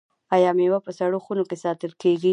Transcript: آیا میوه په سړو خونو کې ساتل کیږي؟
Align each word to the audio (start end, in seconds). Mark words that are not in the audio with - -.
آیا 0.35 0.51
میوه 0.57 0.79
په 0.85 0.91
سړو 0.99 1.17
خونو 1.25 1.43
کې 1.49 1.57
ساتل 1.63 1.91
کیږي؟ 2.01 2.29